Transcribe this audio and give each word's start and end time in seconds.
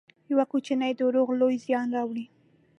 یو 0.29 0.39
کوچنی 0.51 0.91
دروغ 0.99 1.29
لوی 1.39 1.55
زیان 1.65 1.87
راولي. 1.95 2.25